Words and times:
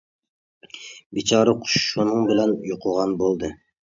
بىچارە 1.17 1.53
قۇش 1.67 1.75
شۇنىڭ 1.83 2.25
بىلەن 2.31 2.55
يوقىغان 2.71 3.17
بولدى. 3.23 3.53